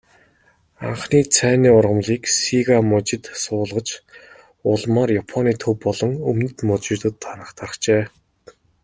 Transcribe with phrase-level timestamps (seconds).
[0.87, 3.89] Анхны цайны ургамлыг Сига мужид суулгаж,
[4.71, 7.15] улмаар Японы төв болон өмнөд мужуудад
[7.59, 8.03] тархжээ.